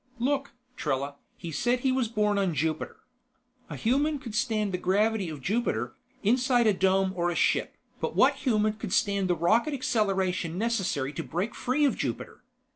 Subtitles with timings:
[0.17, 3.01] "Look, Trella, he said he was born on Jupiter.
[3.69, 5.93] A human could stand the gravity of Jupiter,
[6.23, 11.13] inside a dome or a ship, but what human could stand the rocket acceleration necessary
[11.13, 12.41] to break free of Jupiter?